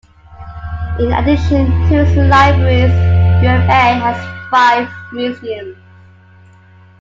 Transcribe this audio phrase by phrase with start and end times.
[0.97, 2.91] In addition to its libraries,
[3.43, 5.77] UvA has five museums.